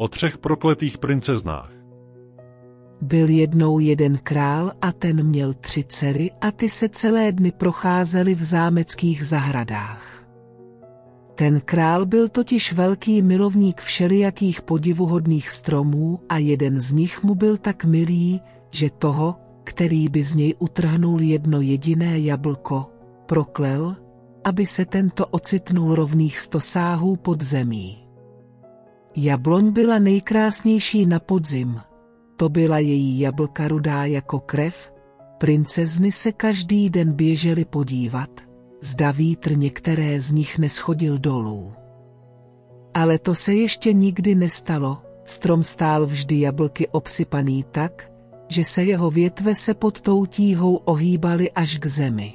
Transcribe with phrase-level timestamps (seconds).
[0.00, 1.72] O třech prokletých princeznách.
[3.00, 8.34] Byl jednou jeden král a ten měl tři dcery a ty se celé dny procházely
[8.34, 10.24] v zámeckých zahradách.
[11.34, 17.56] Ten král byl totiž velký milovník všelijakých podivuhodných stromů a jeden z nich mu byl
[17.56, 18.40] tak milý,
[18.70, 22.86] že toho, který by z něj utrhnul jedno jediné jablko,
[23.26, 23.96] proklel,
[24.44, 28.07] aby se tento ocitnul rovných sto sáhů pod zemí.
[29.16, 31.80] Jabloň byla nejkrásnější na podzim,
[32.36, 34.92] to byla její jablka rudá jako krev,
[35.38, 38.30] princezny se každý den běžely podívat,
[38.80, 41.72] zda vítr některé z nich neschodil dolů.
[42.94, 48.12] Ale to se ještě nikdy nestalo, strom stál vždy jablky obsypaný tak,
[48.48, 52.34] že se jeho větve se pod tou tíhou ohýbaly až k zemi.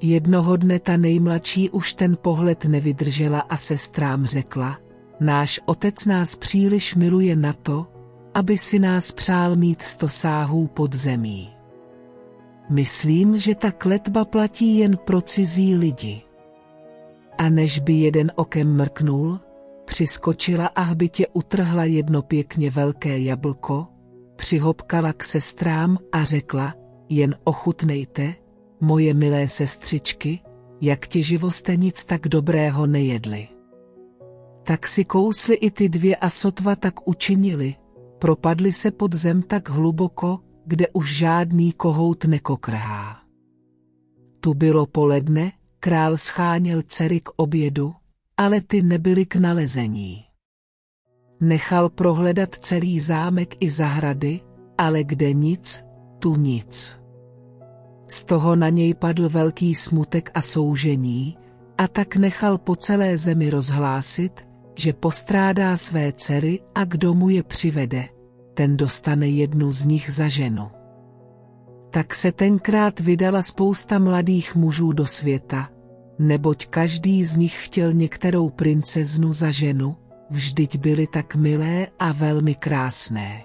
[0.00, 4.78] Jednoho dne ta nejmladší už ten pohled nevydržela a sestrám řekla,
[5.20, 7.86] náš otec nás příliš miluje na to,
[8.34, 11.50] aby si nás přál mít sto sáhů pod zemí.
[12.70, 16.22] Myslím, že ta kletba platí jen pro cizí lidi.
[17.38, 19.40] A než by jeden okem mrknul,
[19.84, 23.86] přiskočila a hbitě utrhla jedno pěkně velké jablko,
[24.36, 26.74] přihopkala k sestrám a řekla,
[27.08, 28.34] jen ochutnejte,
[28.80, 30.40] moje milé sestřičky,
[30.80, 33.48] jak těživo jste nic tak dobrého nejedli.
[34.68, 37.74] Tak si kousli i ty dvě a sotva tak učinili,
[38.18, 43.22] propadli se pod zem tak hluboko, kde už žádný kohout nekokrhá.
[44.40, 47.94] Tu bylo poledne, král scháněl dcery k obědu,
[48.36, 50.24] ale ty nebyly k nalezení.
[51.40, 54.40] Nechal prohledat celý zámek i zahrady,
[54.78, 55.84] ale kde nic,
[56.18, 56.98] tu nic.
[58.08, 61.38] Z toho na něj padl velký smutek a soužení,
[61.78, 64.47] a tak nechal po celé zemi rozhlásit,
[64.78, 68.04] že postrádá své dcery a kdo mu je přivede,
[68.54, 70.70] ten dostane jednu z nich za ženu.
[71.90, 75.68] Tak se tenkrát vydala spousta mladých mužů do světa,
[76.18, 79.96] neboť každý z nich chtěl některou princeznu za ženu,
[80.30, 83.44] vždyť byly tak milé a velmi krásné.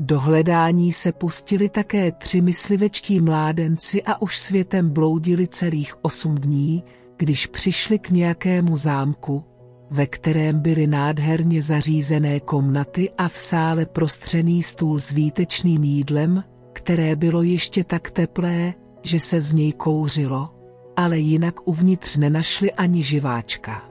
[0.00, 6.84] Do hledání se pustili také tři myslivečtí mládenci a už světem bloudili celých osm dní,
[7.16, 9.44] když přišli k nějakému zámku,
[9.90, 17.16] ve kterém byly nádherně zařízené komnaty a v sále prostřený stůl s výtečným jídlem, které
[17.16, 20.48] bylo ještě tak teplé, že se z něj kouřilo,
[20.96, 23.82] ale jinak uvnitř nenašli ani živáčka.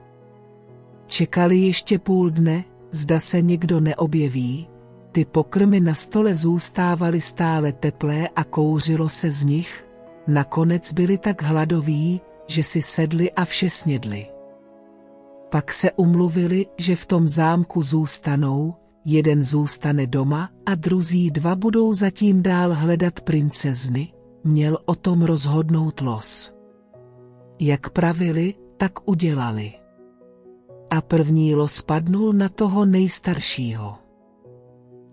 [1.08, 4.68] Čekali ještě půl dne, zda se někdo neobjeví,
[5.12, 9.86] ty pokrmy na stole zůstávaly stále teplé a kouřilo se z nich,
[10.28, 14.39] nakonec byli tak hladoví, že si sedli a vše snědli.
[15.50, 21.94] Pak se umluvili, že v tom zámku zůstanou, jeden zůstane doma a druzí dva budou
[21.94, 26.54] zatím dál hledat princezny, měl o tom rozhodnout los.
[27.60, 29.74] Jak pravili, tak udělali.
[30.90, 33.98] A první los padnul na toho nejstaršího.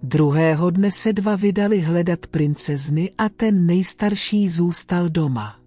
[0.03, 5.66] Druhého dne se dva vydali hledat princezny a ten nejstarší zůstal doma.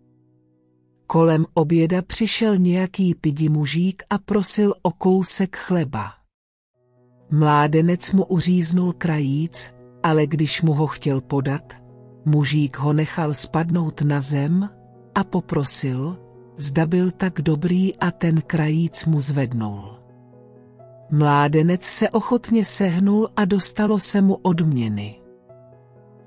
[1.12, 6.12] Kolem oběda přišel nějaký pidi mužík a prosil o kousek chleba.
[7.32, 11.74] Mládenec mu uříznul krajíc, ale když mu ho chtěl podat,
[12.26, 14.70] mužík ho nechal spadnout na zem
[15.16, 16.18] a poprosil,
[16.58, 20.00] zda byl tak dobrý a ten krajíc mu zvednul.
[21.12, 25.22] Mládenec se ochotně sehnul a dostalo se mu odměny.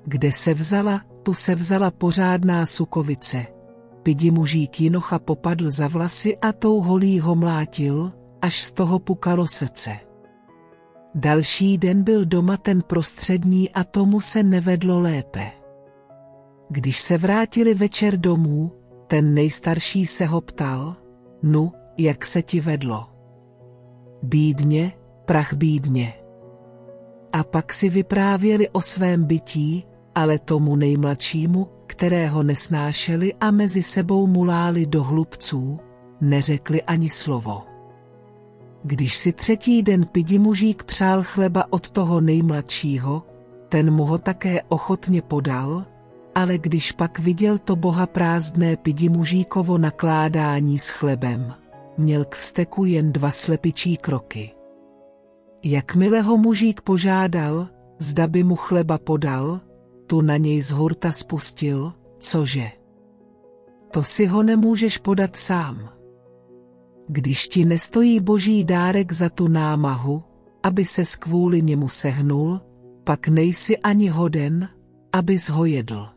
[0.05, 3.45] Kde se vzala, tu se vzala pořádná sukovice,
[4.03, 9.47] Pidi mužík Jinocha popadl za vlasy a tou holí ho mlátil, až z toho pukalo
[9.47, 9.99] srdce.
[11.15, 15.51] Další den byl doma ten prostřední a tomu se nevedlo lépe.
[16.69, 18.71] Když se vrátili večer domů,
[19.07, 20.95] ten nejstarší se ho ptal,
[21.43, 23.05] nu, jak se ti vedlo?
[24.23, 24.93] Bídně,
[25.25, 26.13] prach bídně.
[27.33, 29.85] A pak si vyprávěli o svém bytí,
[30.15, 35.79] ale tomu nejmladšímu, kterého nesnášeli a mezi sebou muláli do hlubců,
[36.21, 37.61] neřekli ani slovo.
[38.83, 43.23] Když si třetí den pidi mužík přál chleba od toho nejmladšího,
[43.69, 45.85] ten mu ho také ochotně podal,
[46.35, 51.53] ale když pak viděl to boha prázdné pidi mužíkovo nakládání s chlebem,
[51.97, 54.51] měl k vsteku jen dva slepičí kroky.
[55.63, 57.67] Jakmile ho mužík požádal,
[57.99, 59.61] zda by mu chleba podal,
[60.07, 62.71] tu na něj z hurta spustil, cože?
[63.91, 65.89] To si ho nemůžeš podat sám.
[67.07, 70.23] Když ti nestojí boží dárek za tu námahu,
[70.63, 72.61] aby se kvůli němu sehnul,
[73.03, 74.69] pak nejsi ani hoden,
[75.11, 76.07] abys ho jedl.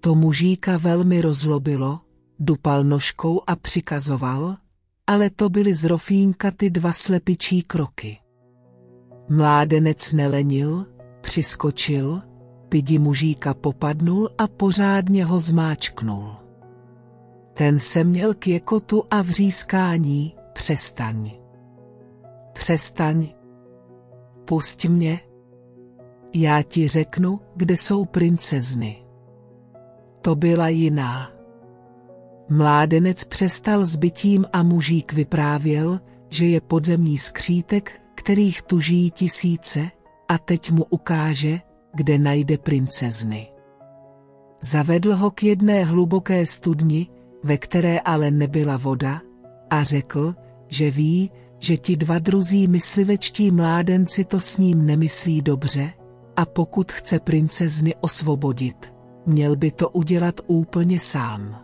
[0.00, 2.00] To mužíka velmi rozlobilo,
[2.38, 4.56] dupal nožkou a přikazoval,
[5.06, 8.18] ale to byly z Rofínka ty dva slepičí kroky.
[9.28, 10.86] Mládenec nelenil,
[11.20, 12.22] přiskočil,
[12.68, 16.36] pidi mužíka popadnul a pořádně ho zmáčknul.
[17.54, 21.30] Ten se měl k jekotu a vřískání, přestaň.
[22.52, 23.28] Přestaň.
[24.44, 25.20] Pusť mě.
[26.34, 29.04] Já ti řeknu, kde jsou princezny.
[30.20, 31.30] To byla jiná.
[32.48, 39.90] Mládenec přestal s bytím a mužík vyprávěl, že je podzemní skřítek, kterých tuží tisíce,
[40.28, 41.60] a teď mu ukáže,
[41.96, 43.46] kde najde princezny.
[44.60, 47.06] Zavedl ho k jedné hluboké studni,
[47.42, 49.20] ve které ale nebyla voda,
[49.70, 50.34] a řekl,
[50.68, 55.92] že ví, že ti dva druzí myslivečtí mládenci to s ním nemyslí dobře,
[56.36, 58.92] a pokud chce princezny osvobodit,
[59.26, 61.62] měl by to udělat úplně sám.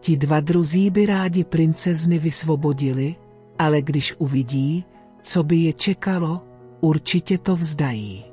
[0.00, 3.14] Ti dva druzí by rádi princezny vysvobodili,
[3.58, 4.84] ale když uvidí,
[5.22, 6.42] co by je čekalo,
[6.80, 8.29] určitě to vzdají.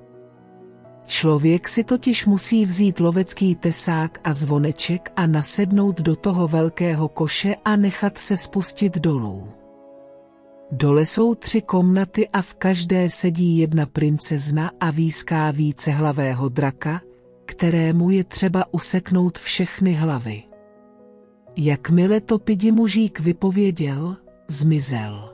[1.08, 7.56] Člověk si totiž musí vzít lovecký tesák a zvoneček a nasednout do toho velkého koše
[7.66, 9.48] a nechat se spustit dolů.
[10.72, 17.02] Dole jsou tři komnaty a v každé sedí jedna princezna a výská více hlavého draka,
[17.46, 20.44] kterému je třeba useknout všechny hlavy.
[21.56, 24.18] Jakmile to pidi mužík vypověděl,
[24.48, 25.34] zmizel.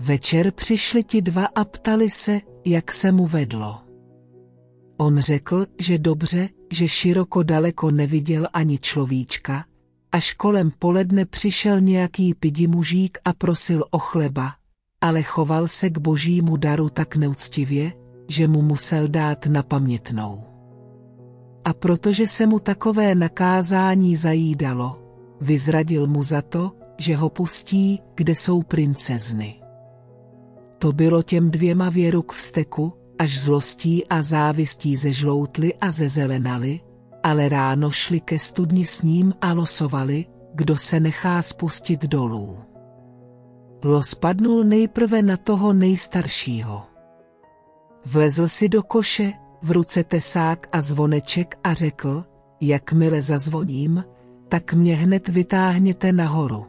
[0.00, 3.85] Večer přišli ti dva a ptali se, jak se mu vedlo.
[4.96, 9.64] On řekl, že dobře, že široko daleko neviděl ani človíčka,
[10.12, 14.52] až kolem poledne přišel nějaký pidi mužík a prosil o chleba,
[15.00, 17.92] ale choval se k božímu daru tak neúctivě,
[18.28, 20.44] že mu musel dát na pamětnou.
[21.64, 25.02] A protože se mu takové nakázání zajídalo,
[25.40, 29.60] vyzradil mu za to, že ho pustí, kde jsou princezny.
[30.78, 36.80] To bylo těm dvěma věru k vzteku, až zlostí a závistí zežloutli a zezelenali,
[37.22, 40.24] ale ráno šli ke studni s ním a losovali,
[40.54, 42.58] kdo se nechá spustit dolů.
[43.84, 46.82] Los padnul nejprve na toho nejstaršího.
[48.04, 49.32] Vlezl si do koše,
[49.62, 52.24] v ruce tesák a zvoneček a řekl,
[52.60, 54.04] jakmile zazvoním,
[54.48, 56.66] tak mě hned vytáhněte nahoru.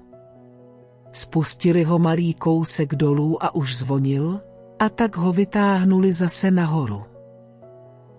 [1.11, 4.41] Spustili ho malý kousek dolů a už zvonil,
[4.79, 7.03] a tak ho vytáhnuli zase nahoru.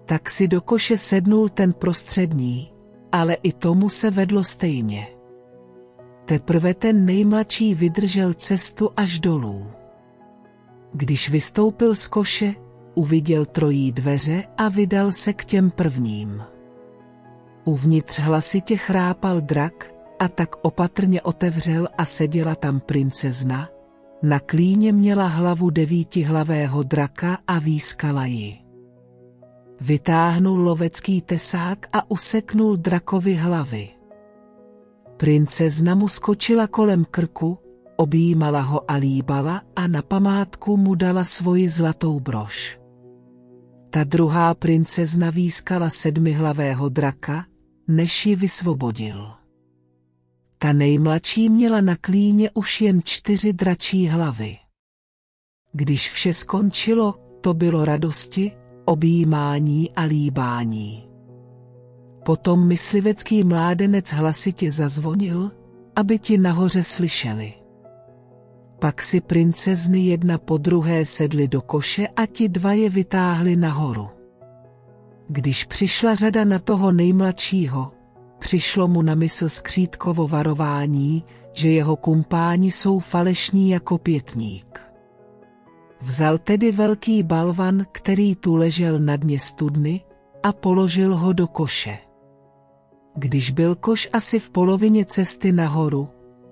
[0.07, 2.73] Tak si do koše sednul ten prostřední,
[3.13, 5.09] ale i tomu se vedlo stejně.
[6.25, 9.67] Teprve ten nejmladší vydržel cestu až dolů.
[10.93, 12.55] Když vystoupil z koše,
[12.95, 16.43] uviděl trojí dveře a vydal se k těm prvním.
[17.65, 23.69] Uvnitř hlasitě chrápal drak, a tak opatrně otevřel a seděla tam princezna,
[24.23, 28.59] na klíně měla hlavu devítihlavého draka a výskala ji.
[29.81, 33.89] Vytáhnul lovecký tesák a useknul drakovi hlavy.
[35.17, 37.59] Princezna mu skočila kolem krku,
[37.97, 42.79] objímala ho a líbala a na památku mu dala svoji zlatou brož.
[43.91, 47.45] Ta druhá princezna výskala sedmihlavého draka,
[47.89, 49.27] než ji vysvobodil.
[50.59, 54.57] Ta nejmladší měla na klíně už jen čtyři dračí hlavy.
[55.73, 58.53] Když vše skončilo, to bylo radosti,
[58.85, 61.09] objímání a líbání.
[62.25, 65.51] Potom myslivecký mládenec hlasitě zazvonil,
[65.97, 67.53] aby ti nahoře slyšeli.
[68.79, 74.09] Pak si princezny jedna po druhé sedly do koše a ti dva je vytáhli nahoru.
[75.29, 77.93] Když přišla řada na toho nejmladšího,
[78.39, 84.81] Přišlo mu na mysl skřítkovo varování, že jeho kumpáni jsou falešní jako pětník.
[86.01, 90.05] Vzal tedy velký balvan, který tu ležel na dně studny,
[90.43, 91.99] a položil ho do koše.
[93.17, 96.09] Když byl koš asi v polovině cesty nahoru,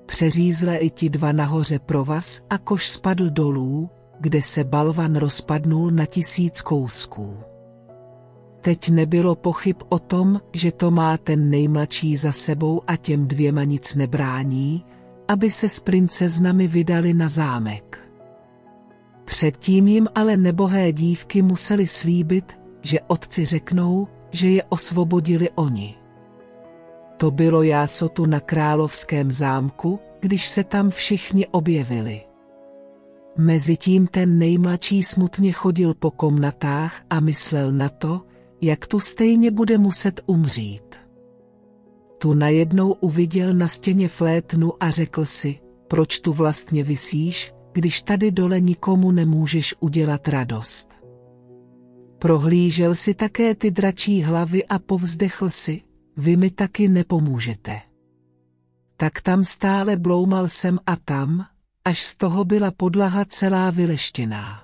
[0.07, 3.91] přeřízle i ti dva nahoře provaz a koš spadl dolů,
[4.21, 7.37] kde se balvan rozpadnul na tisíc kousků.
[8.67, 13.65] Teď nebylo pochyb o tom, že to má ten nejmladší za sebou a těm dvěma
[13.65, 14.85] nic nebrání,
[15.29, 18.11] aby se s princeznami vydali na zámek.
[19.25, 25.95] Předtím jim ale nebohé dívky museli slíbit, že otci řeknou, že je osvobodili oni.
[27.17, 32.21] To bylo jásotu na královském zámku, když se tam všichni objevili.
[33.39, 38.23] Mezitím ten nejmladší smutně chodil po komnatách a myslel na to,
[38.67, 40.97] jak tu stejně bude muset umřít.
[42.19, 45.59] Tu najednou uviděl na stěně flétnu a řekl si,
[45.89, 50.89] proč tu vlastně visíš, když tady dole nikomu nemůžeš udělat radost.
[52.19, 55.83] Prohlížel si také ty dračí hlavy a povzdechl si,
[56.17, 57.81] vy mi taky nepomůžete.
[58.97, 61.45] Tak tam stále bloumal sem a tam,
[61.85, 64.63] až z toho byla podlaha celá vyleštěná.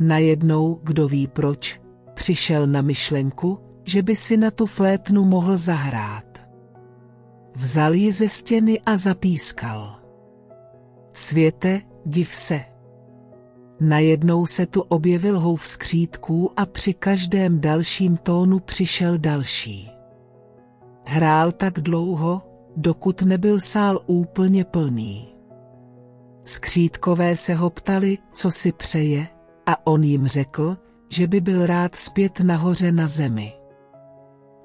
[0.00, 1.80] Najednou, kdo ví proč,
[2.16, 6.48] přišel na myšlenku, že by si na tu flétnu mohl zahrát.
[7.54, 10.00] Vzal ji ze stěny a zapískal.
[11.12, 12.60] Světe, div se.
[13.80, 19.90] Najednou se tu objevil houv skřítků a při každém dalším tónu přišel další.
[21.04, 22.42] Hrál tak dlouho,
[22.76, 25.28] dokud nebyl sál úplně plný.
[26.44, 29.28] Skřítkové se ho ptali, co si přeje,
[29.66, 30.76] a on jim řekl,
[31.08, 33.52] že by byl rád zpět nahoře na zemi.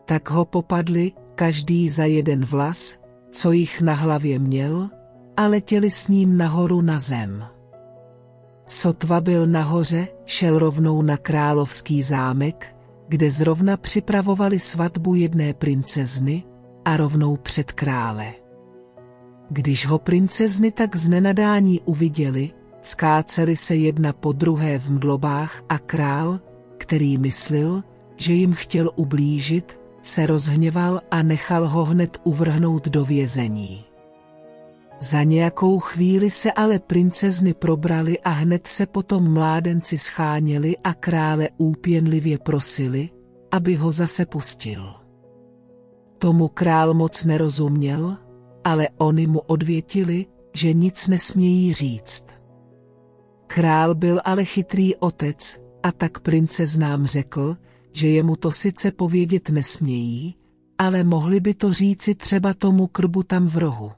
[0.05, 2.97] Tak ho popadli, každý za jeden vlas,
[3.31, 4.89] co jich na hlavě měl,
[5.37, 7.45] a letěli s ním nahoru na zem.
[8.65, 12.75] Sotva byl nahoře, šel rovnou na královský zámek,
[13.07, 16.43] kde zrovna připravovali svatbu jedné princezny
[16.85, 18.33] a rovnou před krále.
[19.49, 25.79] Když ho princezny tak z nenadání uviděli, skáceli se jedna po druhé v mdlobách a
[25.79, 26.39] král,
[26.77, 27.83] který myslil,
[28.15, 33.85] že jim chtěl ublížit, se rozhněval a nechal ho hned uvrhnout do vězení.
[34.99, 41.49] Za nějakou chvíli se ale princezny probrali a hned se potom mládenci scháněli a krále
[41.57, 43.09] úpěnlivě prosili,
[43.51, 44.93] aby ho zase pustil.
[46.17, 48.17] Tomu král moc nerozuměl,
[48.63, 52.25] ale oni mu odvětili, že nic nesmějí říct.
[53.53, 57.57] Král byl ale chytrý otec, a tak princeznám řekl,
[57.91, 60.35] že jemu to sice povědět nesmějí,
[60.77, 63.91] ale mohli by to říci třeba tomu krbu tam v rohu.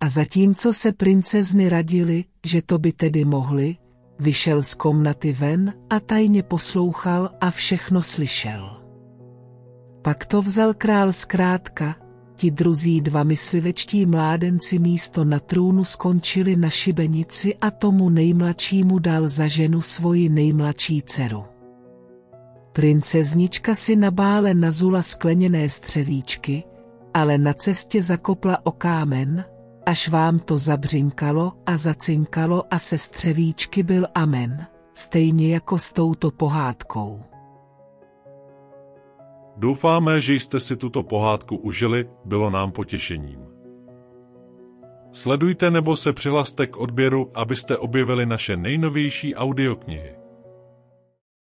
[0.00, 3.76] A zatímco se princezny radili, že to by tedy mohli,
[4.18, 8.80] vyšel z komnaty ven a tajně poslouchal a všechno slyšel.
[10.02, 11.96] Pak to vzal král zkrátka,
[12.36, 19.28] ti druzí dva myslivečtí mládenci místo na trůnu skončili na šibenici a tomu nejmladšímu dal
[19.28, 21.44] za ženu svoji nejmladší dceru.
[22.72, 26.64] Princeznička si na bále nazula skleněné střevíčky,
[27.14, 29.44] ale na cestě zakopla o kámen,
[29.86, 36.30] až vám to zabřinkalo a zacinkalo a se střevíčky byl amen, stejně jako s touto
[36.30, 37.20] pohádkou.
[39.56, 43.40] Doufáme, že jste si tuto pohádku užili, bylo nám potěšením.
[45.12, 50.23] Sledujte nebo se přihlaste k odběru, abyste objevili naše nejnovější audioknihy.